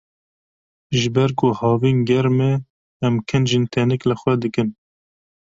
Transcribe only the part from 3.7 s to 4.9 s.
tenik li xwe dikin.